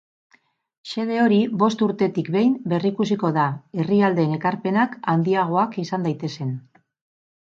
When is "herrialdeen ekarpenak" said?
3.83-4.97